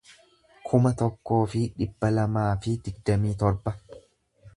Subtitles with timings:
[0.69, 3.75] kuma tokkoo fi dhibba lamaa fi digdamii torba